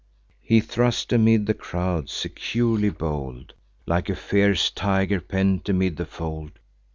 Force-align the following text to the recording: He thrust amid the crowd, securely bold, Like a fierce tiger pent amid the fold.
He 0.41 0.61
thrust 0.61 1.13
amid 1.13 1.45
the 1.45 1.53
crowd, 1.53 2.09
securely 2.09 2.89
bold, 2.89 3.53
Like 3.85 4.09
a 4.09 4.15
fierce 4.15 4.71
tiger 4.71 5.19
pent 5.21 5.69
amid 5.69 5.97
the 5.97 6.07
fold. 6.07 6.53